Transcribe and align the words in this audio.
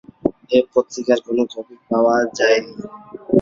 এ 0.51 0.59
পত্রিকার 0.73 1.17
কোন 1.25 1.37
কপি 1.53 1.75
পাওয়া 1.89 2.15
যায়নি। 2.37 2.73